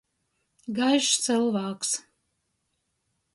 [0.79, 1.93] Gaišs cylvāks.